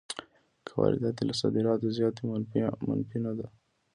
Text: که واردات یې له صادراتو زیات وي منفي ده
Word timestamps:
که 0.65 0.71
واردات 0.79 1.15
یې 1.19 1.23
له 1.29 1.33
صادراتو 1.41 1.93
زیات 1.97 2.15
وي 2.17 2.27
منفي 2.95 3.37
ده 3.39 3.47